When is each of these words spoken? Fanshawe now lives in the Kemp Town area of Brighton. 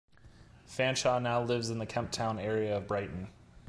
Fanshawe 0.65 1.19
now 1.21 1.43
lives 1.43 1.69
in 1.69 1.77
the 1.77 1.85
Kemp 1.85 2.11
Town 2.11 2.39
area 2.39 2.75
of 2.77 2.87
Brighton. 2.87 3.29